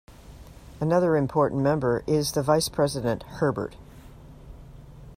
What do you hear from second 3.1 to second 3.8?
"Herbert".